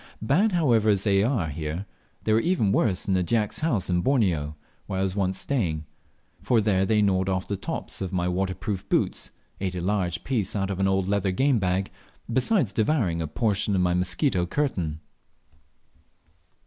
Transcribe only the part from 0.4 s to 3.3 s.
however, as they are here, they were worse in a